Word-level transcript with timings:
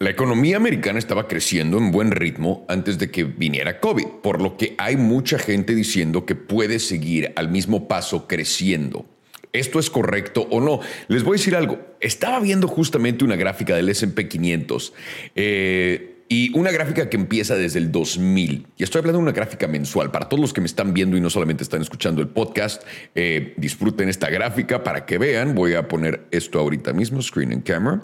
La 0.00 0.10
economía 0.10 0.58
americana 0.58 1.00
estaba 1.00 1.26
creciendo 1.26 1.76
en 1.76 1.90
buen 1.90 2.12
ritmo 2.12 2.64
antes 2.68 2.98
de 2.98 3.10
que 3.10 3.24
viniera 3.24 3.80
COVID, 3.80 4.06
por 4.22 4.40
lo 4.40 4.56
que 4.56 4.76
hay 4.78 4.96
mucha 4.96 5.40
gente 5.40 5.74
diciendo 5.74 6.24
que 6.24 6.36
puede 6.36 6.78
seguir 6.78 7.32
al 7.34 7.48
mismo 7.50 7.88
paso 7.88 8.28
creciendo. 8.28 9.06
¿Esto 9.52 9.80
es 9.80 9.90
correcto 9.90 10.46
o 10.52 10.60
no? 10.60 10.78
Les 11.08 11.24
voy 11.24 11.32
a 11.32 11.38
decir 11.38 11.56
algo. 11.56 11.80
Estaba 12.00 12.38
viendo 12.38 12.68
justamente 12.68 13.24
una 13.24 13.34
gráfica 13.34 13.74
del 13.74 13.88
SP 13.90 14.28
500 14.28 14.92
eh, 15.34 16.22
y 16.28 16.56
una 16.56 16.70
gráfica 16.70 17.10
que 17.10 17.16
empieza 17.16 17.56
desde 17.56 17.80
el 17.80 17.90
2000. 17.90 18.66
Y 18.76 18.84
estoy 18.84 19.00
hablando 19.00 19.18
de 19.18 19.22
una 19.24 19.32
gráfica 19.32 19.66
mensual. 19.66 20.12
Para 20.12 20.28
todos 20.28 20.40
los 20.40 20.52
que 20.52 20.60
me 20.60 20.68
están 20.68 20.94
viendo 20.94 21.16
y 21.16 21.20
no 21.20 21.28
solamente 21.28 21.64
están 21.64 21.82
escuchando 21.82 22.22
el 22.22 22.28
podcast, 22.28 22.84
eh, 23.16 23.52
disfruten 23.56 24.08
esta 24.08 24.30
gráfica 24.30 24.84
para 24.84 25.06
que 25.06 25.18
vean. 25.18 25.56
Voy 25.56 25.74
a 25.74 25.88
poner 25.88 26.28
esto 26.30 26.60
ahorita 26.60 26.92
mismo, 26.92 27.20
screen 27.20 27.52
and 27.52 27.64
camera 27.64 28.00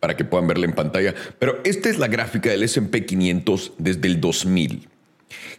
para 0.00 0.16
que 0.16 0.24
puedan 0.24 0.46
verla 0.46 0.66
en 0.66 0.72
pantalla. 0.72 1.14
Pero 1.38 1.60
esta 1.64 1.88
es 1.88 1.98
la 1.98 2.08
gráfica 2.08 2.50
del 2.50 2.62
SP 2.62 3.06
500 3.06 3.72
desde 3.78 4.08
el 4.08 4.20
2000. 4.20 4.88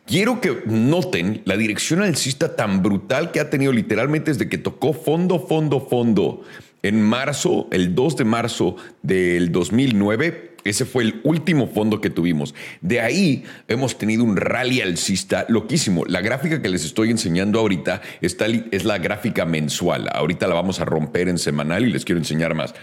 Quiero 0.06 0.40
que 0.40 0.62
noten 0.66 1.42
la 1.46 1.58
dirección 1.58 2.02
alcista 2.02 2.56
tan 2.56 2.84
brutal 2.84 3.32
que 3.32 3.40
ha 3.40 3.50
tenido 3.50 3.72
literalmente 3.72 4.32
desde 4.32 4.50
que 4.50 4.58
tocó 4.58 4.94
fondo, 4.94 5.40
fondo, 5.40 5.80
fondo 5.82 6.44
en 6.84 7.02
marzo, 7.02 7.68
el 7.72 7.96
2 7.96 8.18
de 8.18 8.26
marzo 8.26 8.76
del 9.02 9.52
2009. 9.52 10.58
Ese 10.64 10.86
fue 10.86 11.04
el 11.04 11.22
último 11.24 11.68
fondo 11.68 12.02
que 12.02 12.12
tuvimos. 12.12 12.54
De 12.82 13.02
ahí 13.02 13.44
hemos 13.68 13.98
tenido 13.98 14.24
un 14.24 14.38
rally 14.38 14.82
alcista 14.82 15.46
loquísimo. 15.50 16.06
La 16.06 16.22
gráfica 16.22 16.62
que 16.62 16.70
les 16.70 16.86
estoy 16.86 17.10
enseñando 17.10 17.60
ahorita 17.60 18.02
está, 18.22 18.46
es 18.46 18.84
la 18.84 19.00
gráfica 19.00 19.46
mensual. 19.46 20.10
Ahorita 20.12 20.48
la 20.48 20.54
vamos 20.54 20.80
a 20.80 20.86
romper 20.86 21.30
en 21.30 21.40
semanal 21.40 21.86
y 21.88 21.92
les 21.92 22.06
quiero 22.06 22.20
enseñar 22.20 22.54
más. 22.54 22.76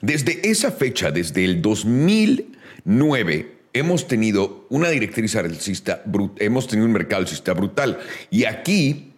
Desde 0.00 0.48
esa 0.50 0.72
fecha, 0.72 1.10
desde 1.10 1.44
el 1.44 1.60
2009, 1.62 3.52
hemos 3.72 4.08
tenido 4.08 4.66
una 4.70 4.90
directriz 4.90 5.36
alcista, 5.36 6.02
hemos 6.38 6.66
tenido 6.66 6.86
un 6.86 6.92
mercado 6.92 7.22
alcista 7.22 7.52
brutal. 7.52 7.98
Y 8.30 8.44
aquí, 8.44 9.12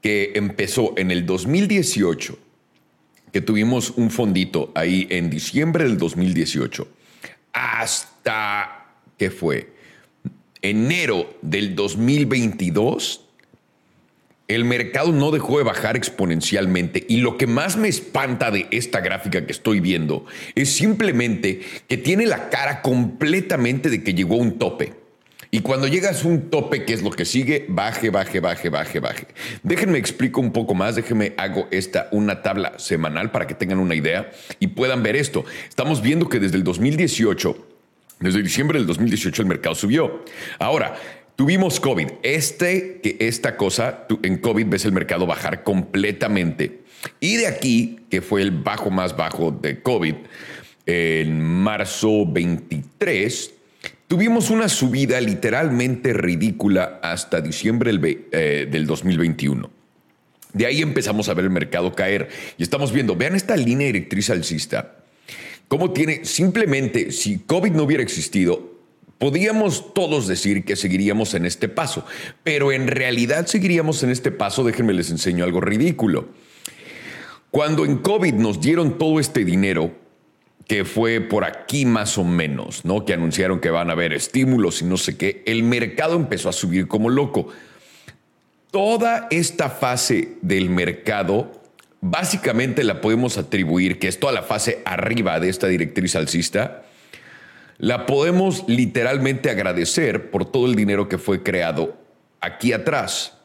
que 0.00 0.32
empezó 0.34 0.94
en 0.96 1.10
el 1.10 1.26
2018, 1.26 2.38
que 3.32 3.40
tuvimos 3.40 3.90
un 3.90 4.10
fondito 4.10 4.72
ahí 4.74 5.06
en 5.10 5.30
diciembre 5.30 5.84
del 5.84 5.98
2018, 5.98 6.88
hasta, 7.52 8.94
¿qué 9.18 9.30
fue? 9.30 9.74
Enero 10.62 11.38
del 11.42 11.74
2022, 11.74 13.25
el 14.48 14.64
mercado 14.64 15.12
no 15.12 15.30
dejó 15.30 15.58
de 15.58 15.64
bajar 15.64 15.96
exponencialmente 15.96 17.04
y 17.08 17.18
lo 17.18 17.36
que 17.36 17.46
más 17.46 17.76
me 17.76 17.88
espanta 17.88 18.50
de 18.50 18.66
esta 18.70 19.00
gráfica 19.00 19.44
que 19.44 19.52
estoy 19.52 19.80
viendo 19.80 20.24
es 20.54 20.72
simplemente 20.72 21.60
que 21.88 21.96
tiene 21.96 22.26
la 22.26 22.48
cara 22.48 22.82
completamente 22.82 23.90
de 23.90 24.02
que 24.02 24.14
llegó 24.14 24.34
a 24.34 24.38
un 24.38 24.58
tope. 24.58 24.94
Y 25.50 25.60
cuando 25.60 25.86
llegas 25.86 26.24
a 26.24 26.28
un 26.28 26.50
tope, 26.50 26.84
¿qué 26.84 26.92
es 26.92 27.02
lo 27.02 27.10
que 27.10 27.24
sigue? 27.24 27.66
Baje, 27.68 28.10
baje, 28.10 28.40
baje, 28.40 28.68
baje, 28.68 29.00
baje. 29.00 29.26
Déjenme 29.62 29.96
explico 29.98 30.40
un 30.40 30.52
poco 30.52 30.74
más, 30.74 30.96
déjenme 30.96 31.34
hago 31.38 31.68
esta 31.70 32.08
una 32.10 32.42
tabla 32.42 32.74
semanal 32.78 33.30
para 33.30 33.46
que 33.46 33.54
tengan 33.54 33.78
una 33.78 33.94
idea 33.94 34.30
y 34.60 34.68
puedan 34.68 35.02
ver 35.02 35.16
esto. 35.16 35.44
Estamos 35.68 36.02
viendo 36.02 36.28
que 36.28 36.40
desde 36.40 36.56
el 36.56 36.64
2018 36.64 37.76
desde 38.18 38.42
diciembre 38.42 38.78
del 38.78 38.86
2018 38.86 39.42
el 39.42 39.48
mercado 39.48 39.74
subió. 39.74 40.24
Ahora, 40.58 40.96
Tuvimos 41.36 41.80
COVID. 41.80 42.08
Este, 42.22 43.00
que 43.02 43.18
esta 43.20 43.58
cosa, 43.58 44.06
en 44.22 44.38
COVID 44.38 44.66
ves 44.66 44.86
el 44.86 44.92
mercado 44.92 45.26
bajar 45.26 45.62
completamente. 45.62 46.80
Y 47.20 47.36
de 47.36 47.46
aquí, 47.46 48.00
que 48.10 48.22
fue 48.22 48.40
el 48.40 48.50
bajo 48.50 48.90
más 48.90 49.16
bajo 49.16 49.50
de 49.50 49.82
COVID, 49.82 50.14
en 50.86 51.42
marzo 51.42 52.24
23, 52.26 53.52
tuvimos 54.08 54.48
una 54.48 54.70
subida 54.70 55.20
literalmente 55.20 56.14
ridícula 56.14 57.00
hasta 57.02 57.42
diciembre 57.42 57.92
del 57.92 58.86
2021. 58.86 59.66
Eh, 59.66 59.70
de 60.54 60.64
ahí 60.64 60.80
empezamos 60.80 61.28
a 61.28 61.34
ver 61.34 61.44
el 61.44 61.50
mercado 61.50 61.94
caer 61.94 62.30
y 62.56 62.62
estamos 62.62 62.92
viendo, 62.92 63.14
vean 63.14 63.34
esta 63.34 63.56
línea 63.56 63.88
directriz 63.88 64.30
alcista, 64.30 64.96
cómo 65.68 65.92
tiene, 65.92 66.24
simplemente, 66.24 67.12
si 67.12 67.40
COVID 67.40 67.72
no 67.72 67.82
hubiera 67.82 68.02
existido, 68.02 68.75
Podíamos 69.18 69.94
todos 69.94 70.26
decir 70.26 70.64
que 70.64 70.76
seguiríamos 70.76 71.34
en 71.34 71.46
este 71.46 71.68
paso, 71.68 72.04
pero 72.44 72.72
en 72.72 72.86
realidad 72.86 73.46
seguiríamos 73.46 74.02
en 74.02 74.10
este 74.10 74.30
paso, 74.30 74.62
déjenme 74.62 74.92
les 74.92 75.10
enseño 75.10 75.44
algo 75.44 75.60
ridículo. 75.60 76.28
Cuando 77.50 77.86
en 77.86 77.98
COVID 77.98 78.34
nos 78.34 78.60
dieron 78.60 78.98
todo 78.98 79.18
este 79.18 79.44
dinero, 79.44 79.94
que 80.68 80.84
fue 80.84 81.20
por 81.20 81.44
aquí 81.44 81.86
más 81.86 82.18
o 82.18 82.24
menos, 82.24 82.84
¿no? 82.84 83.04
Que 83.04 83.14
anunciaron 83.14 83.60
que 83.60 83.70
van 83.70 83.88
a 83.88 83.92
haber 83.92 84.12
estímulos 84.12 84.82
y 84.82 84.84
no 84.84 84.96
sé 84.96 85.16
qué, 85.16 85.42
el 85.46 85.62
mercado 85.62 86.16
empezó 86.16 86.48
a 86.48 86.52
subir 86.52 86.88
como 86.88 87.08
loco. 87.08 87.48
Toda 88.70 89.28
esta 89.30 89.70
fase 89.70 90.36
del 90.42 90.68
mercado 90.68 91.52
básicamente 92.00 92.84
la 92.84 93.00
podemos 93.00 93.38
atribuir, 93.38 93.98
que 93.98 94.08
es 94.08 94.20
toda 94.20 94.32
la 94.32 94.42
fase 94.42 94.82
arriba 94.84 95.40
de 95.40 95.48
esta 95.48 95.68
directriz 95.68 96.16
alcista, 96.16 96.82
la 97.78 98.06
podemos 98.06 98.64
literalmente 98.66 99.50
agradecer 99.50 100.30
por 100.30 100.50
todo 100.50 100.66
el 100.66 100.74
dinero 100.74 101.08
que 101.08 101.18
fue 101.18 101.42
creado 101.42 101.96
aquí 102.40 102.72
atrás, 102.72 103.38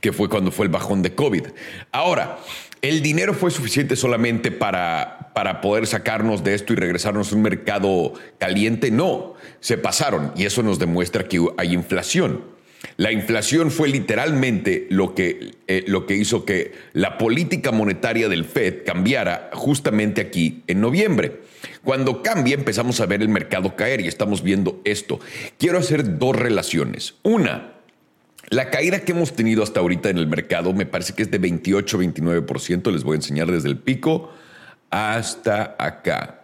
que 0.00 0.12
fue 0.12 0.28
cuando 0.28 0.50
fue 0.50 0.66
el 0.66 0.72
bajón 0.72 1.02
de 1.02 1.14
COVID. 1.14 1.46
Ahora, 1.92 2.38
¿el 2.82 3.02
dinero 3.02 3.32
fue 3.32 3.50
suficiente 3.50 3.96
solamente 3.96 4.50
para, 4.50 5.30
para 5.34 5.60
poder 5.60 5.86
sacarnos 5.86 6.44
de 6.44 6.54
esto 6.54 6.72
y 6.72 6.76
regresarnos 6.76 7.32
a 7.32 7.36
un 7.36 7.42
mercado 7.42 8.12
caliente? 8.38 8.90
No, 8.90 9.34
se 9.60 9.78
pasaron 9.78 10.32
y 10.36 10.44
eso 10.44 10.62
nos 10.62 10.78
demuestra 10.78 11.28
que 11.28 11.46
hay 11.56 11.72
inflación. 11.72 12.54
La 12.96 13.12
inflación 13.12 13.70
fue 13.70 13.88
literalmente 13.88 14.86
lo 14.90 15.14
que, 15.14 15.52
eh, 15.66 15.84
lo 15.86 16.06
que 16.06 16.16
hizo 16.16 16.44
que 16.44 16.72
la 16.92 17.18
política 17.18 17.72
monetaria 17.72 18.28
del 18.28 18.44
Fed 18.44 18.84
cambiara 18.84 19.50
justamente 19.52 20.20
aquí 20.20 20.62
en 20.66 20.80
noviembre. 20.80 21.40
Cuando 21.82 22.22
cambia 22.22 22.54
empezamos 22.54 23.00
a 23.00 23.06
ver 23.06 23.22
el 23.22 23.28
mercado 23.28 23.76
caer 23.76 24.00
y 24.00 24.08
estamos 24.08 24.42
viendo 24.42 24.80
esto. 24.84 25.20
Quiero 25.58 25.78
hacer 25.78 26.18
dos 26.18 26.36
relaciones. 26.36 27.14
Una, 27.22 27.74
la 28.50 28.70
caída 28.70 29.00
que 29.00 29.12
hemos 29.12 29.34
tenido 29.34 29.62
hasta 29.62 29.80
ahorita 29.80 30.10
en 30.10 30.18
el 30.18 30.26
mercado 30.26 30.72
me 30.72 30.86
parece 30.86 31.14
que 31.14 31.22
es 31.22 31.30
de 31.30 31.40
28-29%. 31.40 32.92
Les 32.92 33.04
voy 33.04 33.14
a 33.14 33.16
enseñar 33.16 33.50
desde 33.50 33.68
el 33.68 33.78
pico 33.78 34.30
hasta 34.90 35.74
acá. 35.78 36.43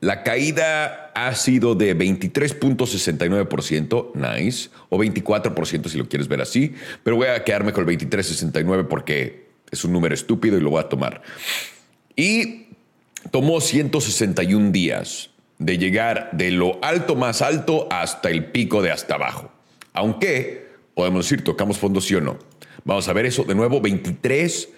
La 0.00 0.22
caída 0.22 1.10
ha 1.14 1.34
sido 1.34 1.74
de 1.74 1.96
23.69%, 1.96 4.12
nice, 4.14 4.68
o 4.90 4.98
24% 4.98 5.88
si 5.88 5.96
lo 5.96 6.06
quieres 6.08 6.28
ver 6.28 6.42
así, 6.42 6.74
pero 7.02 7.16
voy 7.16 7.28
a 7.28 7.42
quedarme 7.44 7.72
con 7.72 7.88
el 7.88 7.98
23.69 7.98 8.88
porque 8.88 9.46
es 9.70 9.84
un 9.84 9.92
número 9.92 10.14
estúpido 10.14 10.58
y 10.58 10.60
lo 10.60 10.68
voy 10.70 10.80
a 10.80 10.88
tomar. 10.88 11.22
Y 12.14 12.66
tomó 13.30 13.60
161 13.60 14.70
días 14.70 15.30
de 15.58 15.78
llegar 15.78 16.30
de 16.32 16.50
lo 16.50 16.78
alto 16.84 17.16
más 17.16 17.40
alto 17.40 17.88
hasta 17.90 18.28
el 18.30 18.46
pico 18.46 18.82
de 18.82 18.90
hasta 18.90 19.14
abajo. 19.14 19.50
Aunque, 19.94 20.66
podemos 20.94 21.24
decir, 21.24 21.42
tocamos 21.42 21.78
fondo 21.78 22.02
sí 22.02 22.14
o 22.14 22.20
no. 22.20 22.38
Vamos 22.84 23.08
a 23.08 23.14
ver 23.14 23.26
eso 23.26 23.44
de 23.44 23.54
nuevo, 23.54 23.80
23, 23.80 24.68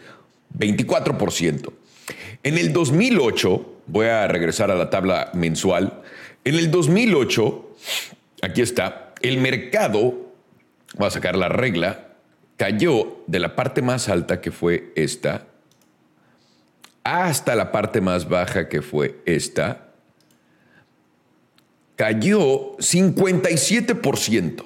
24%. 0.56 1.72
En 2.42 2.58
el 2.58 2.72
2008, 2.72 3.82
voy 3.86 4.06
a 4.06 4.26
regresar 4.28 4.70
a 4.70 4.74
la 4.74 4.90
tabla 4.90 5.30
mensual, 5.34 6.02
en 6.44 6.54
el 6.54 6.70
2008, 6.70 7.76
aquí 8.42 8.62
está, 8.62 9.12
el 9.20 9.38
mercado, 9.38 10.32
voy 10.96 11.06
a 11.06 11.10
sacar 11.10 11.36
la 11.36 11.48
regla, 11.48 12.14
cayó 12.56 13.18
de 13.26 13.38
la 13.38 13.54
parte 13.56 13.82
más 13.82 14.08
alta 14.08 14.40
que 14.40 14.50
fue 14.50 14.92
esta, 14.96 15.46
hasta 17.04 17.54
la 17.54 17.72
parte 17.72 18.00
más 18.00 18.28
baja 18.28 18.68
que 18.68 18.82
fue 18.82 19.20
esta, 19.24 19.88
cayó 21.96 22.76
57%. 22.76 24.64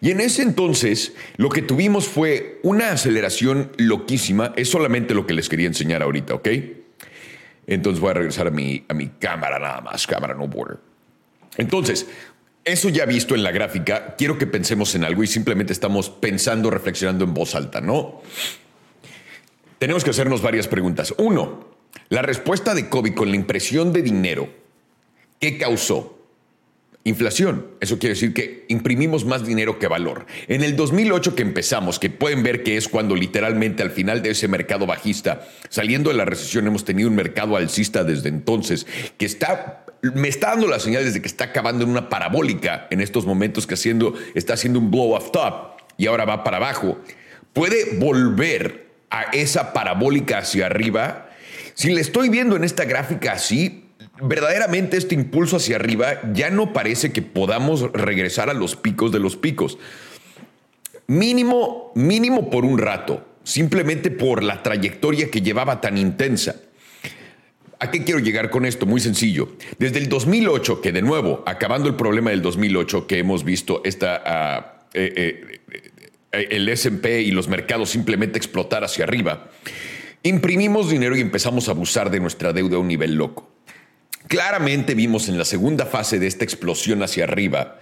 Y 0.00 0.10
en 0.10 0.20
ese 0.20 0.42
entonces 0.42 1.14
lo 1.36 1.48
que 1.48 1.62
tuvimos 1.62 2.06
fue 2.06 2.60
una 2.62 2.92
aceleración 2.92 3.72
loquísima. 3.76 4.52
Es 4.56 4.70
solamente 4.70 5.14
lo 5.14 5.26
que 5.26 5.34
les 5.34 5.48
quería 5.48 5.66
enseñar 5.66 6.02
ahorita, 6.02 6.34
¿ok? 6.34 6.48
Entonces 7.66 8.00
voy 8.00 8.10
a 8.10 8.14
regresar 8.14 8.46
a 8.46 8.50
mi, 8.50 8.84
a 8.88 8.94
mi 8.94 9.08
cámara 9.08 9.58
nada 9.58 9.80
más, 9.80 10.06
cámara 10.06 10.34
no 10.34 10.48
border. 10.48 10.78
Entonces, 11.56 12.06
eso 12.64 12.88
ya 12.88 13.04
visto 13.04 13.34
en 13.34 13.42
la 13.42 13.50
gráfica, 13.50 14.14
quiero 14.16 14.38
que 14.38 14.46
pensemos 14.46 14.94
en 14.94 15.04
algo 15.04 15.22
y 15.22 15.26
simplemente 15.26 15.72
estamos 15.72 16.08
pensando, 16.08 16.70
reflexionando 16.70 17.24
en 17.24 17.34
voz 17.34 17.54
alta, 17.54 17.80
¿no? 17.80 18.22
tenemos 19.78 20.04
que 20.04 20.10
hacernos 20.10 20.42
varias 20.42 20.68
preguntas. 20.68 21.14
Uno, 21.18 21.68
la 22.08 22.22
respuesta 22.22 22.74
de 22.74 22.88
COVID 22.88 23.14
con 23.14 23.30
la 23.30 23.36
impresión 23.36 23.92
de 23.92 24.02
dinero, 24.02 24.48
¿qué 25.40 25.56
causó? 25.56 26.17
Inflación. 27.08 27.66
Eso 27.80 27.98
quiere 27.98 28.14
decir 28.14 28.34
que 28.34 28.64
imprimimos 28.68 29.24
más 29.24 29.44
dinero 29.46 29.78
que 29.78 29.88
valor. 29.88 30.26
En 30.46 30.62
el 30.62 30.76
2008 30.76 31.34
que 31.34 31.42
empezamos, 31.42 31.98
que 31.98 32.10
pueden 32.10 32.42
ver 32.42 32.62
que 32.62 32.76
es 32.76 32.88
cuando 32.88 33.14
literalmente 33.14 33.82
al 33.82 33.90
final 33.90 34.22
de 34.22 34.30
ese 34.30 34.48
mercado 34.48 34.86
bajista, 34.86 35.48
saliendo 35.68 36.10
de 36.10 36.16
la 36.16 36.24
recesión, 36.24 36.66
hemos 36.66 36.84
tenido 36.84 37.08
un 37.08 37.16
mercado 37.16 37.56
alcista 37.56 38.04
desde 38.04 38.28
entonces, 38.28 38.86
que 39.16 39.26
está 39.26 39.84
me 40.00 40.28
está 40.28 40.50
dando 40.50 40.68
la 40.68 40.78
señal 40.78 41.04
desde 41.04 41.20
que 41.20 41.26
está 41.26 41.46
acabando 41.46 41.84
en 41.84 41.90
una 41.90 42.08
parabólica 42.08 42.86
en 42.90 43.00
estos 43.00 43.26
momentos 43.26 43.66
que 43.66 43.74
haciendo, 43.74 44.14
está 44.34 44.54
haciendo 44.54 44.78
un 44.78 44.90
blow 44.92 45.14
off 45.14 45.32
top 45.32 45.80
y 45.96 46.06
ahora 46.06 46.24
va 46.24 46.44
para 46.44 46.58
abajo. 46.58 46.98
Puede 47.52 47.96
volver 47.96 48.86
a 49.10 49.22
esa 49.32 49.72
parabólica 49.72 50.38
hacia 50.38 50.66
arriba. 50.66 51.30
Si 51.74 51.90
le 51.90 52.00
estoy 52.00 52.28
viendo 52.28 52.54
en 52.54 52.64
esta 52.64 52.84
gráfica 52.84 53.32
así, 53.32 53.87
verdaderamente 54.20 54.96
este 54.96 55.14
impulso 55.14 55.56
hacia 55.56 55.76
arriba 55.76 56.20
ya 56.32 56.50
no 56.50 56.72
parece 56.72 57.12
que 57.12 57.22
podamos 57.22 57.92
regresar 57.92 58.50
a 58.50 58.54
los 58.54 58.76
picos 58.76 59.12
de 59.12 59.18
los 59.18 59.36
picos. 59.36 59.78
Mínimo, 61.06 61.92
mínimo 61.94 62.50
por 62.50 62.64
un 62.64 62.78
rato, 62.78 63.26
simplemente 63.44 64.10
por 64.10 64.42
la 64.42 64.62
trayectoria 64.62 65.30
que 65.30 65.40
llevaba 65.40 65.80
tan 65.80 65.96
intensa. 65.96 66.56
¿A 67.80 67.90
qué 67.90 68.02
quiero 68.02 68.18
llegar 68.18 68.50
con 68.50 68.66
esto? 68.66 68.86
Muy 68.86 69.00
sencillo. 69.00 69.52
Desde 69.78 69.98
el 69.98 70.08
2008, 70.08 70.80
que 70.80 70.90
de 70.90 71.00
nuevo, 71.00 71.44
acabando 71.46 71.88
el 71.88 71.94
problema 71.94 72.30
del 72.30 72.42
2008, 72.42 73.06
que 73.06 73.18
hemos 73.18 73.44
visto 73.44 73.82
esta, 73.84 74.22
ah, 74.26 74.86
eh, 74.94 75.60
eh, 76.32 76.48
el 76.50 76.68
SP 76.68 77.22
y 77.22 77.30
los 77.30 77.46
mercados 77.46 77.90
simplemente 77.90 78.36
explotar 78.36 78.82
hacia 78.82 79.04
arriba, 79.04 79.48
imprimimos 80.24 80.90
dinero 80.90 81.16
y 81.16 81.20
empezamos 81.20 81.68
a 81.68 81.70
abusar 81.70 82.10
de 82.10 82.18
nuestra 82.18 82.52
deuda 82.52 82.76
a 82.76 82.80
un 82.80 82.88
nivel 82.88 83.14
loco. 83.14 83.57
Claramente 84.28 84.94
vimos 84.94 85.28
en 85.30 85.38
la 85.38 85.44
segunda 85.46 85.86
fase 85.86 86.18
de 86.18 86.26
esta 86.26 86.44
explosión 86.44 87.02
hacia 87.02 87.24
arriba 87.24 87.78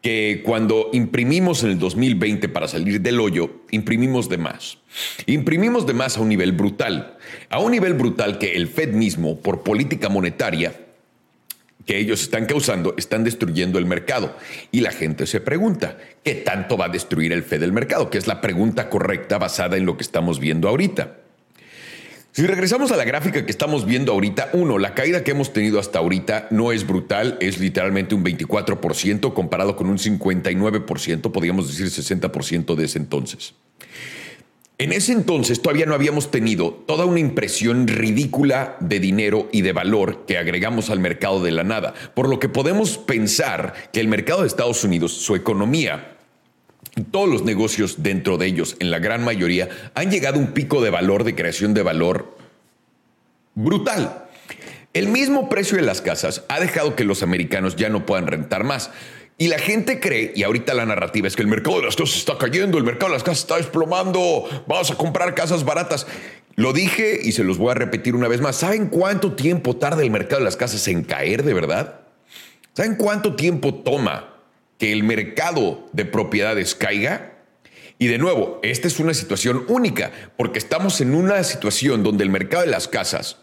que 0.00 0.40
cuando 0.44 0.88
imprimimos 0.94 1.62
en 1.62 1.72
el 1.72 1.78
2020 1.78 2.48
para 2.48 2.68
salir 2.68 3.02
del 3.02 3.20
hoyo, 3.20 3.64
imprimimos 3.70 4.30
de 4.30 4.38
más. 4.38 4.78
Imprimimos 5.26 5.86
de 5.86 5.92
más 5.92 6.16
a 6.16 6.22
un 6.22 6.30
nivel 6.30 6.52
brutal, 6.52 7.18
a 7.50 7.58
un 7.58 7.72
nivel 7.72 7.92
brutal 7.92 8.38
que 8.38 8.54
el 8.54 8.68
Fed 8.68 8.94
mismo, 8.94 9.38
por 9.40 9.62
política 9.62 10.08
monetaria 10.08 10.74
que 11.84 11.98
ellos 11.98 12.22
están 12.22 12.46
causando, 12.46 12.94
están 12.96 13.24
destruyendo 13.24 13.78
el 13.78 13.84
mercado. 13.84 14.36
Y 14.70 14.80
la 14.80 14.92
gente 14.92 15.26
se 15.26 15.40
pregunta, 15.40 15.98
¿qué 16.22 16.34
tanto 16.34 16.78
va 16.78 16.86
a 16.86 16.88
destruir 16.90 17.32
el 17.32 17.42
Fed 17.42 17.62
el 17.62 17.72
mercado? 17.72 18.08
Que 18.08 18.18
es 18.18 18.26
la 18.26 18.40
pregunta 18.40 18.88
correcta 18.88 19.36
basada 19.36 19.76
en 19.76 19.84
lo 19.84 19.96
que 19.96 20.02
estamos 20.02 20.40
viendo 20.40 20.68
ahorita. 20.68 21.19
Si 22.32 22.46
regresamos 22.46 22.92
a 22.92 22.96
la 22.96 23.04
gráfica 23.04 23.44
que 23.44 23.50
estamos 23.50 23.84
viendo 23.84 24.12
ahorita, 24.12 24.50
uno, 24.52 24.78
la 24.78 24.94
caída 24.94 25.24
que 25.24 25.32
hemos 25.32 25.52
tenido 25.52 25.80
hasta 25.80 25.98
ahorita 25.98 26.46
no 26.50 26.70
es 26.70 26.86
brutal, 26.86 27.36
es 27.40 27.58
literalmente 27.58 28.14
un 28.14 28.24
24% 28.24 29.34
comparado 29.34 29.74
con 29.74 29.88
un 29.88 29.98
59%, 29.98 31.32
podríamos 31.32 31.66
decir 31.66 31.86
60% 31.86 32.76
de 32.76 32.84
ese 32.84 32.98
entonces. 32.98 33.54
En 34.78 34.92
ese 34.92 35.12
entonces 35.12 35.60
todavía 35.60 35.86
no 35.86 35.94
habíamos 35.94 36.30
tenido 36.30 36.70
toda 36.86 37.04
una 37.04 37.18
impresión 37.18 37.88
ridícula 37.88 38.76
de 38.78 39.00
dinero 39.00 39.48
y 39.50 39.62
de 39.62 39.72
valor 39.72 40.24
que 40.24 40.38
agregamos 40.38 40.88
al 40.88 41.00
mercado 41.00 41.42
de 41.42 41.50
la 41.50 41.64
nada, 41.64 41.94
por 42.14 42.28
lo 42.28 42.38
que 42.38 42.48
podemos 42.48 42.96
pensar 42.96 43.74
que 43.92 44.00
el 44.00 44.08
mercado 44.08 44.42
de 44.42 44.46
Estados 44.46 44.84
Unidos, 44.84 45.12
su 45.12 45.34
economía, 45.34 46.16
todos 47.10 47.28
los 47.28 47.44
negocios 47.44 48.02
dentro 48.02 48.36
de 48.36 48.46
ellos, 48.46 48.76
en 48.80 48.90
la 48.90 48.98
gran 48.98 49.24
mayoría, 49.24 49.68
han 49.94 50.10
llegado 50.10 50.36
a 50.36 50.40
un 50.40 50.52
pico 50.52 50.82
de 50.82 50.90
valor, 50.90 51.24
de 51.24 51.34
creación 51.34 51.74
de 51.74 51.82
valor 51.82 52.36
brutal. 53.54 54.26
El 54.92 55.08
mismo 55.08 55.48
precio 55.48 55.76
de 55.76 55.82
las 55.82 56.00
casas 56.00 56.44
ha 56.48 56.58
dejado 56.58 56.96
que 56.96 57.04
los 57.04 57.22
americanos 57.22 57.76
ya 57.76 57.88
no 57.88 58.06
puedan 58.06 58.26
rentar 58.26 58.64
más. 58.64 58.90
Y 59.38 59.48
la 59.48 59.58
gente 59.58 60.00
cree, 60.00 60.32
y 60.34 60.42
ahorita 60.42 60.74
la 60.74 60.84
narrativa 60.84 61.26
es 61.26 61.36
que 61.36 61.42
el 61.42 61.48
mercado 61.48 61.78
de 61.78 61.86
las 61.86 61.96
casas 61.96 62.16
está 62.16 62.36
cayendo, 62.36 62.76
el 62.76 62.84
mercado 62.84 63.06
de 63.06 63.16
las 63.16 63.22
casas 63.22 63.38
está 63.38 63.56
desplomando, 63.56 64.44
vamos 64.66 64.90
a 64.90 64.96
comprar 64.96 65.34
casas 65.34 65.64
baratas. 65.64 66.06
Lo 66.56 66.72
dije 66.74 67.18
y 67.22 67.32
se 67.32 67.44
los 67.44 67.56
voy 67.56 67.70
a 67.70 67.74
repetir 67.74 68.14
una 68.14 68.28
vez 68.28 68.40
más. 68.40 68.56
¿Saben 68.56 68.88
cuánto 68.88 69.32
tiempo 69.32 69.76
tarda 69.76 70.02
el 70.02 70.10
mercado 70.10 70.40
de 70.40 70.44
las 70.44 70.56
casas 70.56 70.86
en 70.88 71.04
caer 71.04 71.42
de 71.44 71.54
verdad? 71.54 72.00
¿Saben 72.74 72.96
cuánto 72.96 73.34
tiempo 73.34 73.74
toma 73.74 74.29
que 74.80 74.92
el 74.92 75.04
mercado 75.04 75.88
de 75.92 76.06
propiedades 76.06 76.74
caiga. 76.74 77.34
Y 77.98 78.06
de 78.06 78.16
nuevo, 78.16 78.58
esta 78.62 78.88
es 78.88 78.98
una 78.98 79.12
situación 79.12 79.64
única, 79.68 80.10
porque 80.38 80.58
estamos 80.58 81.02
en 81.02 81.14
una 81.14 81.44
situación 81.44 82.02
donde 82.02 82.24
el 82.24 82.30
mercado 82.30 82.64
de 82.64 82.70
las 82.70 82.88
casas 82.88 83.36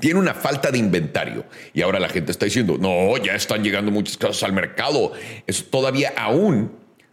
tiene 0.00 0.18
una 0.18 0.34
falta 0.34 0.72
de 0.72 0.78
inventario. 0.78 1.44
Y 1.72 1.82
ahora 1.82 2.00
la 2.00 2.08
gente 2.08 2.32
está 2.32 2.46
diciendo, 2.46 2.76
no, 2.76 3.16
ya 3.18 3.36
están 3.36 3.62
llegando 3.62 3.92
muchas 3.92 4.16
casas 4.16 4.42
al 4.42 4.52
mercado. 4.52 5.12
Eso 5.46 5.64
todavía 5.70 6.12
aún 6.16 6.72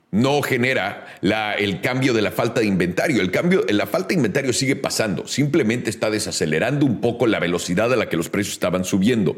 no 0.09 0.41
genera 0.41 1.05
la, 1.21 1.53
el 1.53 1.81
cambio 1.81 2.13
de 2.13 2.23
la 2.23 2.31
falta 2.31 2.61
de 2.61 2.65
inventario. 2.65 3.21
El 3.21 3.29
cambio, 3.29 3.63
la 3.69 3.85
falta 3.85 4.09
de 4.09 4.15
inventario 4.15 4.53
sigue 4.53 4.75
pasando, 4.75 5.27
simplemente 5.27 5.91
está 5.91 6.09
desacelerando 6.09 6.87
un 6.87 6.99
poco 6.99 7.27
la 7.27 7.39
velocidad 7.39 7.93
a 7.93 7.95
la 7.95 8.09
que 8.09 8.17
los 8.17 8.29
precios 8.29 8.53
estaban 8.53 8.85
subiendo. 8.85 9.37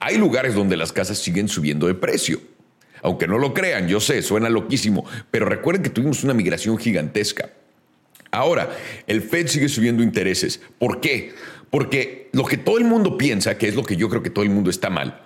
Hay 0.00 0.18
lugares 0.18 0.56
donde 0.56 0.76
las 0.76 0.92
casas 0.92 1.18
siguen 1.18 1.48
subiendo 1.48 1.86
de 1.86 1.94
precio. 1.94 2.40
Aunque 3.02 3.26
no 3.26 3.38
lo 3.38 3.52
crean, 3.52 3.88
yo 3.88 4.00
sé, 4.00 4.22
suena 4.22 4.48
loquísimo, 4.48 5.04
pero 5.30 5.46
recuerden 5.46 5.82
que 5.82 5.90
tuvimos 5.90 6.24
una 6.24 6.34
migración 6.34 6.78
gigantesca. 6.78 7.50
Ahora, 8.30 8.70
el 9.06 9.22
Fed 9.22 9.48
sigue 9.48 9.68
subiendo 9.68 10.02
intereses. 10.02 10.60
¿Por 10.78 11.00
qué? 11.00 11.34
Porque 11.70 12.28
lo 12.32 12.44
que 12.44 12.56
todo 12.56 12.78
el 12.78 12.84
mundo 12.84 13.18
piensa, 13.18 13.58
que 13.58 13.68
es 13.68 13.74
lo 13.74 13.82
que 13.82 13.96
yo 13.96 14.08
creo 14.08 14.22
que 14.22 14.30
todo 14.30 14.44
el 14.44 14.50
mundo 14.50 14.70
está 14.70 14.88
mal, 14.88 15.22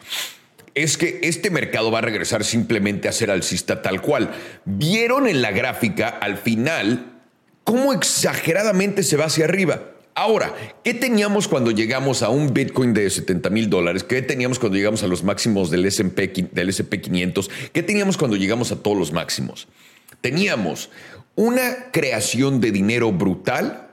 es 0.74 0.98
que 0.98 1.20
este 1.22 1.50
mercado 1.50 1.90
va 1.90 1.98
a 1.98 2.02
regresar 2.02 2.44
simplemente 2.44 3.08
a 3.08 3.12
ser 3.12 3.30
alcista 3.30 3.80
tal 3.80 4.02
cual. 4.02 4.30
Vieron 4.64 5.26
en 5.26 5.40
la 5.40 5.50
gráfica 5.50 6.08
al 6.08 6.36
final 6.36 7.14
cómo 7.64 7.92
exageradamente 7.92 9.02
se 9.02 9.16
va 9.16 9.24
hacia 9.24 9.46
arriba. 9.46 9.95
Ahora, 10.18 10.54
¿qué 10.82 10.94
teníamos 10.94 11.46
cuando 11.46 11.72
llegamos 11.72 12.22
a 12.22 12.30
un 12.30 12.54
Bitcoin 12.54 12.94
de 12.94 13.10
70 13.10 13.50
mil 13.50 13.68
dólares? 13.68 14.02
¿Qué 14.02 14.22
teníamos 14.22 14.58
cuando 14.58 14.78
llegamos 14.78 15.02
a 15.02 15.08
los 15.08 15.22
máximos 15.22 15.70
del 15.70 15.84
SP, 15.84 16.32
del 16.52 16.70
SP 16.72 17.04
500? 17.04 17.50
¿Qué 17.74 17.82
teníamos 17.82 18.16
cuando 18.16 18.38
llegamos 18.38 18.72
a 18.72 18.82
todos 18.82 18.96
los 18.96 19.12
máximos? 19.12 19.68
Teníamos 20.22 20.88
una 21.34 21.90
creación 21.92 22.62
de 22.62 22.70
dinero 22.70 23.12
brutal, 23.12 23.90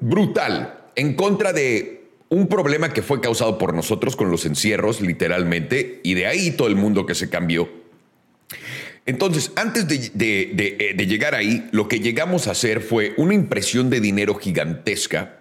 brutal, 0.00 0.80
en 0.96 1.14
contra 1.14 1.52
de 1.52 2.10
un 2.28 2.48
problema 2.48 2.92
que 2.92 3.02
fue 3.02 3.20
causado 3.20 3.56
por 3.56 3.72
nosotros 3.72 4.16
con 4.16 4.32
los 4.32 4.44
encierros, 4.46 5.00
literalmente, 5.00 6.00
y 6.02 6.14
de 6.14 6.26
ahí 6.26 6.50
todo 6.50 6.66
el 6.66 6.74
mundo 6.74 7.06
que 7.06 7.14
se 7.14 7.30
cambió. 7.30 7.83
Entonces, 9.06 9.52
antes 9.56 9.86
eh, 10.18 10.94
de, 10.96 11.06
llegar 11.06 11.34
ahí, 11.34 11.68
lo 11.72 11.88
que 11.88 12.00
llegamos 12.00 12.48
a 12.48 12.52
hacer 12.52 12.80
fue 12.80 13.14
una 13.16 13.34
impresión 13.34 13.90
de 13.90 14.00
dinero 14.00 14.34
gigantesca 14.34 15.40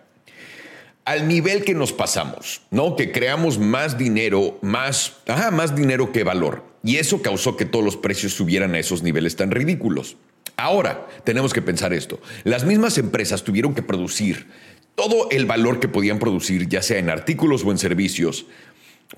al 1.06 1.28
nivel 1.28 1.64
que 1.64 1.74
nos 1.74 1.92
pasamos, 1.92 2.62
¿no? 2.72 2.96
Que 2.96 3.12
creamos 3.12 3.60
más 3.60 3.98
dinero, 3.98 4.58
más, 4.62 5.18
más 5.52 5.76
dinero 5.76 6.12
que 6.12 6.24
valor. 6.24 6.64
Y 6.84 6.98
eso 6.98 7.22
causó 7.22 7.58
que 7.58 7.66
todos 7.66 7.84
los 7.84 7.98
precios 7.98 8.34
subieran 8.34 8.74
a 8.76 8.80
esos 8.80 9.04
niveles 9.04 9.36
tan 9.36 9.52
ridículos. 9.52 10.18
Ahora, 10.56 11.08
tenemos 11.24 11.54
que 11.54 11.62
pensar 11.62 11.94
esto. 11.94 12.22
Las 12.44 12.66
mismas 12.66 12.98
empresas 12.98 13.44
tuvieron 13.44 13.74
que 13.74 13.82
producir 13.82 14.48
todo 14.96 15.30
el 15.32 15.46
valor 15.46 15.80
que 15.80 15.88
podían 15.88 16.20
producir, 16.20 16.70
ya 16.70 16.82
sea 16.82 17.00
en 17.00 17.10
artículos 17.10 17.64
o 17.66 17.72
en 17.72 17.78
servicios, 17.78 18.46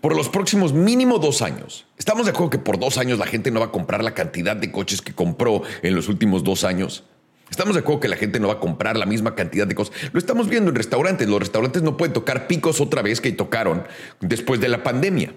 por 0.01 0.15
los 0.15 0.29
próximos 0.29 0.73
mínimo 0.73 1.19
dos 1.19 1.41
años. 1.41 1.85
Estamos 1.97 2.25
de 2.25 2.31
acuerdo 2.31 2.49
que 2.51 2.59
por 2.59 2.79
dos 2.79 2.97
años 2.97 3.19
la 3.19 3.27
gente 3.27 3.51
no 3.51 3.59
va 3.59 3.67
a 3.67 3.71
comprar 3.71 4.03
la 4.03 4.13
cantidad 4.13 4.55
de 4.55 4.71
coches 4.71 5.01
que 5.01 5.13
compró 5.13 5.61
en 5.81 5.95
los 5.95 6.07
últimos 6.07 6.43
dos 6.43 6.63
años. 6.63 7.03
Estamos 7.49 7.75
de 7.75 7.81
acuerdo 7.81 8.01
que 8.01 8.07
la 8.07 8.17
gente 8.17 8.39
no 8.39 8.47
va 8.47 8.55
a 8.55 8.59
comprar 8.59 8.97
la 8.97 9.05
misma 9.05 9.35
cantidad 9.35 9.67
de 9.67 9.75
cosas. 9.75 9.95
Lo 10.11 10.19
estamos 10.19 10.49
viendo 10.49 10.69
en 10.69 10.75
restaurantes. 10.75 11.27
Los 11.27 11.39
restaurantes 11.39 11.83
no 11.83 11.95
pueden 11.95 12.13
tocar 12.13 12.47
picos 12.47 12.81
otra 12.81 13.01
vez 13.01 13.21
que 13.21 13.31
tocaron 13.31 13.83
después 14.19 14.59
de 14.59 14.67
la 14.67 14.83
pandemia. 14.83 15.33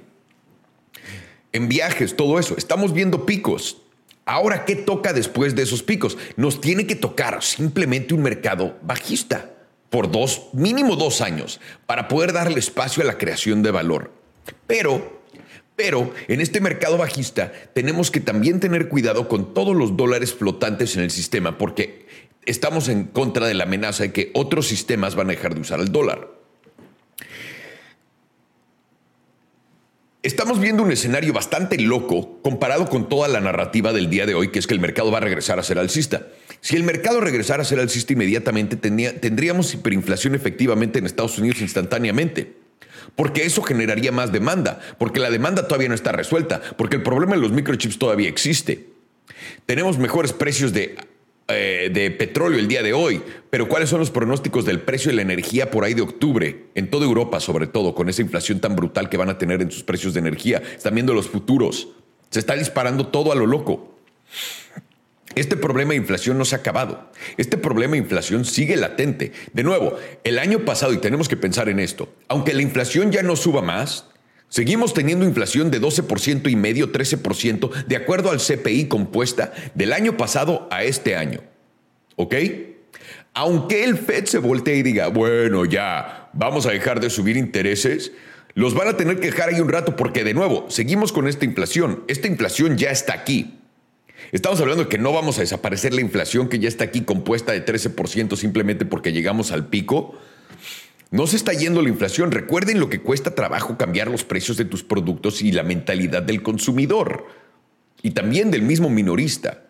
En 1.52 1.68
viajes, 1.68 2.16
todo 2.16 2.38
eso. 2.38 2.56
Estamos 2.56 2.92
viendo 2.92 3.26
picos. 3.26 3.82
Ahora, 4.24 4.64
¿qué 4.64 4.76
toca 4.76 5.12
después 5.12 5.54
de 5.54 5.62
esos 5.62 5.82
picos? 5.82 6.18
Nos 6.36 6.60
tiene 6.60 6.86
que 6.86 6.96
tocar 6.96 7.42
simplemente 7.42 8.14
un 8.14 8.22
mercado 8.22 8.76
bajista 8.82 9.50
por 9.90 10.10
dos, 10.10 10.48
mínimo 10.52 10.96
dos 10.96 11.22
años, 11.22 11.60
para 11.86 12.08
poder 12.08 12.34
darle 12.34 12.58
espacio 12.58 13.02
a 13.02 13.06
la 13.06 13.16
creación 13.16 13.62
de 13.62 13.70
valor. 13.70 14.17
Pero, 14.66 15.22
pero 15.76 16.12
en 16.28 16.40
este 16.40 16.60
mercado 16.60 16.98
bajista 16.98 17.52
tenemos 17.74 18.10
que 18.10 18.20
también 18.20 18.60
tener 18.60 18.88
cuidado 18.88 19.28
con 19.28 19.54
todos 19.54 19.76
los 19.76 19.96
dólares 19.96 20.34
flotantes 20.34 20.96
en 20.96 21.02
el 21.02 21.10
sistema, 21.10 21.58
porque 21.58 22.06
estamos 22.44 22.88
en 22.88 23.04
contra 23.04 23.46
de 23.46 23.54
la 23.54 23.64
amenaza 23.64 24.04
de 24.04 24.12
que 24.12 24.30
otros 24.34 24.66
sistemas 24.66 25.14
van 25.14 25.28
a 25.28 25.32
dejar 25.32 25.54
de 25.54 25.60
usar 25.60 25.80
el 25.80 25.92
dólar. 25.92 26.38
Estamos 30.22 30.58
viendo 30.58 30.82
un 30.82 30.90
escenario 30.90 31.32
bastante 31.32 31.78
loco 31.78 32.40
comparado 32.42 32.88
con 32.88 33.08
toda 33.08 33.28
la 33.28 33.40
narrativa 33.40 33.92
del 33.92 34.10
día 34.10 34.26
de 34.26 34.34
hoy, 34.34 34.48
que 34.48 34.58
es 34.58 34.66
que 34.66 34.74
el 34.74 34.80
mercado 34.80 35.12
va 35.12 35.18
a 35.18 35.20
regresar 35.20 35.58
a 35.58 35.62
ser 35.62 35.78
alcista. 35.78 36.26
Si 36.60 36.74
el 36.74 36.82
mercado 36.82 37.20
regresara 37.20 37.62
a 37.62 37.64
ser 37.64 37.78
alcista 37.78 38.14
inmediatamente, 38.14 38.76
tendríamos 38.76 39.72
hiperinflación 39.72 40.34
efectivamente 40.34 40.98
en 40.98 41.06
Estados 41.06 41.38
Unidos 41.38 41.60
instantáneamente. 41.60 42.52
Porque 43.16 43.44
eso 43.44 43.62
generaría 43.62 44.12
más 44.12 44.32
demanda, 44.32 44.80
porque 44.98 45.20
la 45.20 45.30
demanda 45.30 45.66
todavía 45.66 45.88
no 45.88 45.94
está 45.94 46.12
resuelta, 46.12 46.60
porque 46.76 46.96
el 46.96 47.02
problema 47.02 47.34
de 47.34 47.42
los 47.42 47.52
microchips 47.52 47.98
todavía 47.98 48.28
existe. 48.28 48.86
Tenemos 49.66 49.98
mejores 49.98 50.32
precios 50.32 50.72
de, 50.72 50.96
eh, 51.48 51.90
de, 51.92 52.10
petróleo 52.10 52.58
el 52.58 52.68
día 52.68 52.82
de 52.82 52.92
hoy, 52.92 53.22
pero 53.48 53.68
¿cuáles 53.68 53.88
son 53.88 54.00
los 54.00 54.10
pronósticos 54.10 54.64
del 54.64 54.80
precio 54.80 55.10
de 55.10 55.16
la 55.16 55.22
energía 55.22 55.70
por 55.70 55.84
ahí 55.84 55.94
de 55.94 56.02
octubre? 56.02 56.66
En 56.74 56.90
toda 56.90 57.06
Europa, 57.06 57.40
sobre 57.40 57.66
todo, 57.66 57.94
con 57.94 58.08
esa 58.08 58.22
inflación 58.22 58.60
tan 58.60 58.76
brutal 58.76 59.08
que 59.08 59.16
van 59.16 59.30
a 59.30 59.38
tener 59.38 59.62
en 59.62 59.70
sus 59.70 59.82
precios 59.82 60.12
de 60.12 60.20
energía. 60.20 60.62
Están 60.76 60.94
viendo 60.94 61.14
los 61.14 61.28
futuros. 61.28 61.88
Se 62.30 62.38
está 62.38 62.54
disparando 62.54 63.06
todo 63.06 63.32
a 63.32 63.34
lo 63.34 63.46
loco. 63.46 63.98
Este 65.34 65.56
problema 65.56 65.90
de 65.90 65.96
inflación 65.96 66.38
no 66.38 66.44
se 66.44 66.56
ha 66.56 66.58
acabado. 66.58 67.10
Este 67.36 67.58
problema 67.58 67.92
de 67.92 67.98
inflación 67.98 68.44
sigue 68.44 68.76
latente. 68.76 69.32
De 69.52 69.62
nuevo, 69.62 69.96
el 70.24 70.38
año 70.38 70.64
pasado, 70.64 70.92
y 70.92 70.98
tenemos 70.98 71.28
que 71.28 71.36
pensar 71.36 71.68
en 71.68 71.80
esto, 71.80 72.12
aunque 72.28 72.54
la 72.54 72.62
inflación 72.62 73.12
ya 73.12 73.22
no 73.22 73.36
suba 73.36 73.62
más, 73.62 74.06
seguimos 74.48 74.94
teniendo 74.94 75.24
inflación 75.24 75.70
de 75.70 75.80
12% 75.80 76.50
y 76.50 76.56
medio, 76.56 76.92
13%, 76.92 77.86
de 77.86 77.96
acuerdo 77.96 78.30
al 78.30 78.40
CPI 78.40 78.88
compuesta 78.88 79.52
del 79.74 79.92
año 79.92 80.16
pasado 80.16 80.66
a 80.70 80.84
este 80.84 81.16
año. 81.16 81.42
¿Ok? 82.16 82.34
Aunque 83.34 83.84
el 83.84 83.96
Fed 83.98 84.24
se 84.24 84.38
voltee 84.38 84.78
y 84.78 84.82
diga, 84.82 85.08
bueno, 85.08 85.64
ya, 85.64 86.30
vamos 86.32 86.66
a 86.66 86.70
dejar 86.70 87.00
de 87.00 87.10
subir 87.10 87.36
intereses, 87.36 88.10
los 88.54 88.74
van 88.74 88.88
a 88.88 88.96
tener 88.96 89.20
que 89.20 89.30
dejar 89.30 89.50
ahí 89.50 89.60
un 89.60 89.68
rato 89.68 89.94
porque, 89.94 90.24
de 90.24 90.34
nuevo, 90.34 90.66
seguimos 90.68 91.12
con 91.12 91.28
esta 91.28 91.44
inflación. 91.44 92.02
Esta 92.08 92.26
inflación 92.26 92.76
ya 92.76 92.90
está 92.90 93.12
aquí. 93.12 93.57
Estamos 94.32 94.60
hablando 94.60 94.84
de 94.84 94.88
que 94.88 94.98
no 94.98 95.12
vamos 95.12 95.38
a 95.38 95.40
desaparecer 95.40 95.94
la 95.94 96.00
inflación 96.00 96.48
que 96.48 96.58
ya 96.58 96.68
está 96.68 96.84
aquí 96.84 97.02
compuesta 97.02 97.52
de 97.52 97.64
13% 97.64 98.36
simplemente 98.36 98.84
porque 98.84 99.12
llegamos 99.12 99.52
al 99.52 99.68
pico. 99.68 100.18
No 101.10 101.26
se 101.26 101.36
está 101.36 101.52
yendo 101.54 101.80
la 101.80 101.88
inflación. 101.88 102.30
Recuerden 102.30 102.80
lo 102.80 102.90
que 102.90 103.00
cuesta 103.00 103.34
trabajo 103.34 103.78
cambiar 103.78 104.08
los 104.08 104.24
precios 104.24 104.56
de 104.56 104.66
tus 104.66 104.84
productos 104.84 105.40
y 105.40 105.52
la 105.52 105.62
mentalidad 105.62 106.22
del 106.22 106.42
consumidor 106.42 107.26
y 108.02 108.10
también 108.10 108.50
del 108.50 108.62
mismo 108.62 108.90
minorista. 108.90 109.64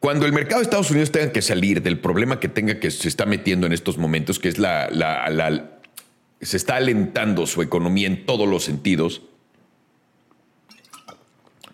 Cuando 0.00 0.26
el 0.26 0.32
mercado 0.32 0.60
de 0.60 0.64
Estados 0.64 0.90
Unidos 0.90 1.10
tenga 1.10 1.32
que 1.32 1.42
salir 1.42 1.82
del 1.82 1.98
problema 1.98 2.38
que 2.38 2.48
tenga 2.48 2.78
que 2.78 2.90
se 2.90 3.08
está 3.08 3.26
metiendo 3.26 3.66
en 3.66 3.72
estos 3.72 3.98
momentos, 3.98 4.38
que 4.38 4.48
es 4.48 4.58
la, 4.58 4.88
la 4.90 5.80
se 6.40 6.56
está 6.56 6.76
alentando 6.76 7.46
su 7.46 7.62
economía 7.62 8.06
en 8.06 8.24
todos 8.24 8.48
los 8.48 8.62
sentidos, 8.64 9.22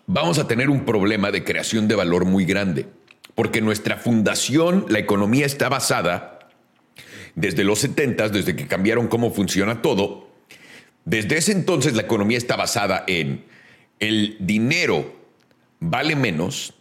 vamos 0.07 0.39
a 0.39 0.47
tener 0.47 0.69
un 0.69 0.85
problema 0.85 1.31
de 1.31 1.43
creación 1.43 1.87
de 1.87 1.95
valor 1.95 2.25
muy 2.25 2.45
grande, 2.45 2.87
porque 3.33 3.61
nuestra 3.61 3.97
fundación, 3.97 4.85
la 4.89 4.99
economía 4.99 5.45
está 5.45 5.69
basada 5.69 6.49
desde 7.35 7.63
los 7.63 7.79
70, 7.79 8.29
desde 8.29 8.55
que 8.55 8.67
cambiaron 8.67 9.07
cómo 9.07 9.31
funciona 9.31 9.81
todo, 9.81 10.29
desde 11.03 11.37
ese 11.37 11.51
entonces 11.51 11.93
la 11.93 12.03
economía 12.03 12.37
está 12.37 12.55
basada 12.55 13.03
en 13.07 13.43
el 13.99 14.37
dinero 14.39 15.25
vale 15.79 16.15
menos, 16.15 16.73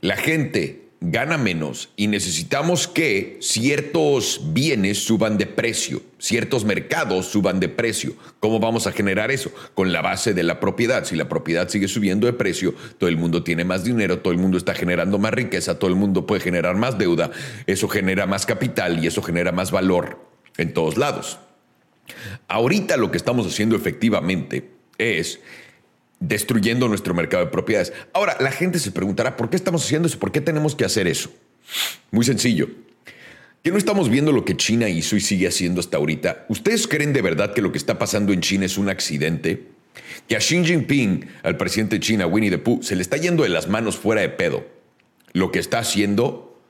la 0.00 0.16
gente 0.16 0.83
gana 1.10 1.36
menos 1.38 1.90
y 1.96 2.06
necesitamos 2.06 2.88
que 2.88 3.38
ciertos 3.40 4.40
bienes 4.52 5.04
suban 5.04 5.36
de 5.36 5.46
precio, 5.46 6.02
ciertos 6.18 6.64
mercados 6.64 7.26
suban 7.26 7.60
de 7.60 7.68
precio. 7.68 8.14
¿Cómo 8.40 8.60
vamos 8.60 8.86
a 8.86 8.92
generar 8.92 9.30
eso? 9.30 9.50
Con 9.74 9.92
la 9.92 10.00
base 10.00 10.34
de 10.34 10.42
la 10.42 10.60
propiedad. 10.60 11.04
Si 11.04 11.16
la 11.16 11.28
propiedad 11.28 11.68
sigue 11.68 11.88
subiendo 11.88 12.26
de 12.26 12.32
precio, 12.32 12.74
todo 12.98 13.08
el 13.08 13.16
mundo 13.16 13.42
tiene 13.42 13.64
más 13.64 13.84
dinero, 13.84 14.20
todo 14.20 14.32
el 14.32 14.38
mundo 14.38 14.56
está 14.56 14.74
generando 14.74 15.18
más 15.18 15.34
riqueza, 15.34 15.78
todo 15.78 15.90
el 15.90 15.96
mundo 15.96 16.26
puede 16.26 16.40
generar 16.40 16.76
más 16.76 16.98
deuda, 16.98 17.30
eso 17.66 17.88
genera 17.88 18.26
más 18.26 18.46
capital 18.46 19.02
y 19.02 19.06
eso 19.06 19.22
genera 19.22 19.52
más 19.52 19.70
valor 19.70 20.18
en 20.56 20.72
todos 20.72 20.96
lados. 20.96 21.38
Ahorita 22.48 22.96
lo 22.96 23.10
que 23.10 23.16
estamos 23.16 23.46
haciendo 23.46 23.76
efectivamente 23.76 24.70
es 24.98 25.40
destruyendo 26.28 26.88
nuestro 26.88 27.14
mercado 27.14 27.44
de 27.44 27.50
propiedades. 27.50 27.92
Ahora, 28.12 28.36
la 28.40 28.50
gente 28.50 28.78
se 28.78 28.90
preguntará, 28.90 29.36
¿por 29.36 29.50
qué 29.50 29.56
estamos 29.56 29.84
haciendo 29.84 30.08
eso? 30.08 30.18
¿Por 30.18 30.32
qué 30.32 30.40
tenemos 30.40 30.74
que 30.74 30.84
hacer 30.84 31.06
eso? 31.06 31.30
Muy 32.10 32.24
sencillo. 32.24 32.68
¿Que 33.62 33.70
no 33.70 33.78
estamos 33.78 34.10
viendo 34.10 34.32
lo 34.32 34.44
que 34.44 34.56
China 34.56 34.88
hizo 34.88 35.16
y 35.16 35.20
sigue 35.20 35.48
haciendo 35.48 35.80
hasta 35.80 35.96
ahorita? 35.96 36.46
¿Ustedes 36.48 36.86
creen 36.86 37.12
de 37.12 37.22
verdad 37.22 37.54
que 37.54 37.62
lo 37.62 37.72
que 37.72 37.78
está 37.78 37.98
pasando 37.98 38.32
en 38.32 38.40
China 38.40 38.66
es 38.66 38.76
un 38.76 38.88
accidente? 38.88 39.68
¿Que 40.28 40.36
a 40.36 40.38
Xi 40.38 40.64
Jinping, 40.64 41.26
al 41.42 41.56
presidente 41.56 41.96
de 41.96 42.00
China, 42.00 42.26
Winnie 42.26 42.50
the 42.50 42.58
Pooh, 42.58 42.82
se 42.82 42.96
le 42.96 43.02
está 43.02 43.16
yendo 43.16 43.42
de 43.42 43.48
las 43.48 43.68
manos 43.68 43.96
fuera 43.96 44.20
de 44.20 44.28
pedo? 44.28 44.66
¿Lo 45.32 45.50
que 45.50 45.58
está 45.58 45.78
haciendo? 45.78 46.60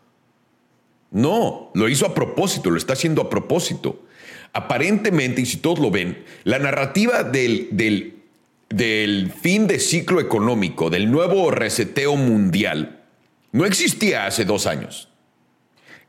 No, 1.11 1.71
lo 1.75 1.89
hizo 1.89 2.07
a 2.07 2.15
propósito, 2.15 2.71
lo 2.71 2.77
está 2.77 2.93
haciendo 2.93 3.23
a 3.23 3.31
propósito. 3.31 4.05
Aparentemente, 4.53 5.41
y 5.41 5.47
si 5.47 5.57
todos 5.57 5.81
lo 5.81 5.91
ven, 5.91 6.25
la 6.45 6.61
narrativa 6.61 7.25
del, 7.25 7.69
del 7.73 8.14
del 8.77 9.31
fin 9.31 9.69
de 9.69 9.79
ciclo 9.79 10.21
económico, 10.21 10.91
del 10.91 11.09
nuevo 11.11 11.51
reseteo 11.53 12.17
mundial, 12.17 13.05
no 13.53 13.67
existía 13.67 14.27
hace 14.27 14.45
dos 14.45 14.67
años. 14.67 15.09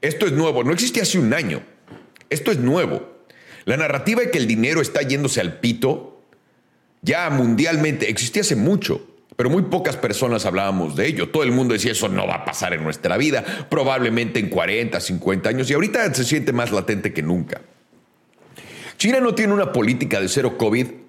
Esto 0.02 0.26
es 0.26 0.32
nuevo, 0.32 0.64
no 0.64 0.74
existía 0.74 1.04
hace 1.04 1.20
un 1.20 1.32
año. 1.34 1.62
Esto 2.30 2.52
es 2.52 2.58
nuevo. 2.58 3.24
La 3.66 3.78
narrativa 3.78 4.22
de 4.22 4.32
que 4.32 4.40
el 4.40 4.48
dinero 4.48 4.82
está 4.82 5.04
yéndose 5.04 5.42
al 5.42 5.60
pito, 5.60 6.24
ya 7.04 7.30
mundialmente, 7.30 8.10
existía 8.10 8.42
hace 8.42 8.56
mucho, 8.56 9.08
pero 9.36 9.52
muy 9.52 9.64
pocas 9.64 9.96
personas 9.96 10.48
hablábamos 10.48 10.96
de 10.96 11.06
ello. 11.06 11.30
Todo 11.30 11.44
el 11.44 11.52
mundo 11.52 11.74
decía, 11.74 11.92
eso 11.92 12.10
no 12.10 12.26
va 12.26 12.36
a 12.36 12.46
pasar 12.46 12.74
en 12.74 12.84
nuestra 12.84 13.16
vida, 13.18 13.68
probablemente 13.70 14.40
en 14.40 14.50
40, 14.50 15.00
50 15.00 15.50
años, 15.50 15.70
y 15.70 15.76
ahorita 15.76 16.12
se 16.16 16.24
siente 16.24 16.52
más 16.52 16.72
latente 16.72 17.14
que 17.14 17.22
nunca. 17.22 17.62
China 18.98 19.20
no 19.20 19.36
tiene 19.36 19.54
una 19.54 19.72
política 19.72 20.20
de 20.20 20.30
cero 20.30 20.58
COVID 20.58 21.05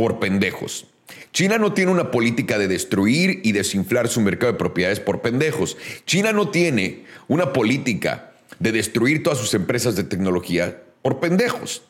por 0.00 0.18
pendejos. 0.18 0.86
China 1.30 1.58
no 1.58 1.74
tiene 1.74 1.92
una 1.92 2.10
política 2.10 2.56
de 2.56 2.68
destruir 2.68 3.42
y 3.44 3.52
desinflar 3.52 4.08
su 4.08 4.22
mercado 4.22 4.50
de 4.50 4.58
propiedades 4.58 4.98
por 4.98 5.20
pendejos. 5.20 5.76
China 6.06 6.32
no 6.32 6.48
tiene 6.48 7.04
una 7.28 7.52
política 7.52 8.32
de 8.58 8.72
destruir 8.72 9.22
todas 9.22 9.38
sus 9.38 9.52
empresas 9.52 9.96
de 9.96 10.04
tecnología 10.04 10.80
por 11.02 11.20
pendejos. 11.20 11.82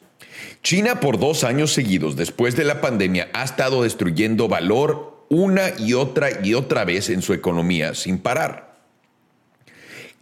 China 0.65 0.99
por 0.99 1.21
dos 1.21 1.45
años 1.45 1.73
seguidos 1.73 2.17
después 2.17 2.57
de 2.57 2.65
la 2.65 2.81
pandemia 2.81 3.29
ha 3.33 3.45
estado 3.45 3.85
destruyendo 3.85 4.49
valor 4.49 5.25
una 5.29 5.71
y 5.79 5.95
otra 5.95 6.31
y 6.43 6.55
otra 6.55 6.85
vez 6.85 7.11
en 7.11 7.23
su 7.23 7.33
economía 7.33 7.95
sin 7.95 8.19
parar. 8.19 8.75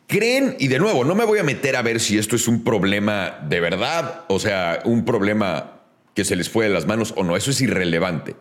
Creen, 0.08 0.56
y 0.58 0.68
de 0.68 0.78
nuevo, 0.78 1.04
no 1.04 1.14
me 1.14 1.24
voy 1.24 1.38
a 1.38 1.42
meter 1.42 1.74
a 1.74 1.80
ver 1.80 2.00
si 2.00 2.18
esto 2.18 2.36
es 2.36 2.48
un 2.48 2.64
problema 2.64 3.38
de 3.48 3.60
verdad, 3.60 4.26
o 4.28 4.38
sea, 4.38 4.80
un 4.84 5.06
problema 5.06 5.77
que 6.18 6.24
se 6.24 6.34
les 6.34 6.48
fue 6.48 6.64
de 6.64 6.74
las 6.74 6.84
manos 6.84 7.14
o 7.16 7.22
no, 7.22 7.36
eso 7.36 7.52
es 7.52 7.60
irrelevante. 7.60 8.34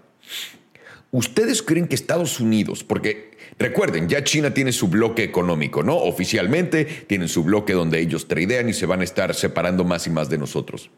¿Ustedes 1.12 1.62
creen 1.62 1.88
que 1.88 1.94
Estados 1.94 2.40
Unidos, 2.40 2.84
porque 2.84 3.38
recuerden, 3.60 4.10
ya 4.10 4.24
China 4.24 4.52
tiene 4.52 4.72
su 4.72 4.88
bloque 4.88 5.22
económico, 5.22 5.84
¿no? 5.84 5.96
Oficialmente 5.96 6.86
tienen 6.86 7.28
su 7.28 7.44
bloque 7.44 7.74
donde 7.74 8.00
ellos 8.00 8.28
tradean 8.28 8.68
y 8.68 8.74
se 8.74 8.88
van 8.88 9.02
a 9.02 9.04
estar 9.04 9.36
separando 9.36 9.84
más 9.84 10.08
y 10.08 10.10
más 10.10 10.28
de 10.28 10.40
nosotros. 10.40 10.90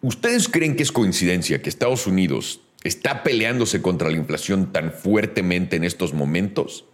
¿Ustedes 0.00 0.48
creen 0.48 0.74
que 0.74 0.82
es 0.82 0.90
coincidencia 0.90 1.62
que 1.62 1.68
Estados 1.68 2.08
Unidos 2.08 2.62
está 2.82 3.22
peleándose 3.22 3.80
contra 3.80 4.10
la 4.10 4.16
inflación 4.16 4.72
tan 4.72 4.90
fuertemente 4.90 5.76
en 5.76 5.84
estos 5.84 6.12
momentos? 6.12 6.86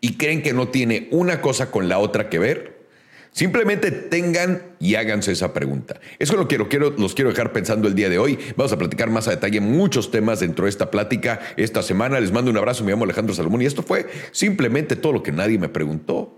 ¿Y 0.00 0.12
creen 0.12 0.42
que 0.44 0.52
no 0.52 0.68
tiene 0.68 1.08
una 1.10 1.40
cosa 1.40 1.72
con 1.72 1.88
la 1.88 1.98
otra 1.98 2.28
que 2.28 2.38
ver? 2.38 2.75
Simplemente 3.36 3.90
tengan 3.90 4.62
y 4.80 4.94
háganse 4.94 5.32
esa 5.32 5.52
pregunta. 5.52 6.00
Eso 6.18 6.38
lo 6.38 6.48
quiero, 6.48 6.70
quiero, 6.70 6.94
los 6.96 7.14
quiero 7.14 7.28
dejar 7.28 7.52
pensando 7.52 7.86
el 7.86 7.94
día 7.94 8.08
de 8.08 8.18
hoy. 8.18 8.38
Vamos 8.56 8.72
a 8.72 8.78
platicar 8.78 9.10
más 9.10 9.28
a 9.28 9.32
detalle 9.32 9.60
muchos 9.60 10.10
temas 10.10 10.40
dentro 10.40 10.64
de 10.64 10.70
esta 10.70 10.90
plática 10.90 11.40
esta 11.58 11.82
semana. 11.82 12.18
Les 12.18 12.32
mando 12.32 12.50
un 12.50 12.56
abrazo, 12.56 12.82
me 12.82 12.92
llamo 12.92 13.04
Alejandro 13.04 13.34
Salomón 13.34 13.60
y 13.60 13.66
esto 13.66 13.82
fue 13.82 14.06
simplemente 14.32 14.96
todo 14.96 15.12
lo 15.12 15.22
que 15.22 15.32
nadie 15.32 15.58
me 15.58 15.68
preguntó. 15.68 16.35